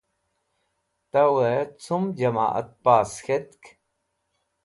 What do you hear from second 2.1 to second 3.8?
Jama't pass K̃hetk?